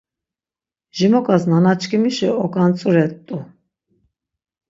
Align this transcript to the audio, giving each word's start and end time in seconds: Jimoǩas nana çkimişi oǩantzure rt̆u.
Jimoǩas 0.97 1.43
nana 1.49 1.73
çkimişi 1.81 2.29
oǩantzure 2.43 3.05
rt̆u. 3.11 3.37